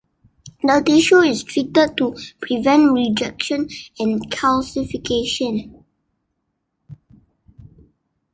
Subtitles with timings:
[0.63, 3.69] The tissue is treated to prevent rejection
[3.99, 5.83] and calcification.